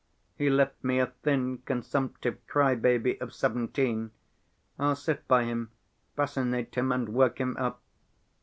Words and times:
He 0.35 0.49
left 0.49 0.83
me 0.83 0.97
a 0.97 1.13
thin, 1.21 1.59
consumptive 1.59 2.39
cry‐baby 2.47 3.21
of 3.21 3.35
seventeen. 3.35 4.09
I'll 4.79 4.95
sit 4.95 5.27
by 5.27 5.43
him, 5.43 5.69
fascinate 6.15 6.73
him 6.73 6.91
and 6.91 7.09
work 7.09 7.39
him 7.39 7.55
up. 7.59 7.81